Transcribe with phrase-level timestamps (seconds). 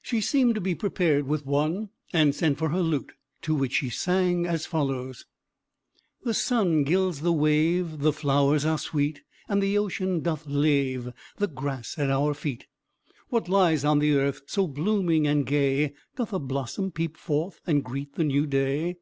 [0.00, 3.90] She seemed to be prepared with one, and sent for her lute, to which she
[3.90, 5.26] sang as follows:
[6.22, 11.08] The sun gilds the wave, The flowers are sweet, And the ocean doth lave
[11.38, 12.66] The grass at our feet!
[13.28, 15.94] What lies on the earth So blooming and gay?
[16.14, 18.98] Doth a blossom peep forth And greet the new day?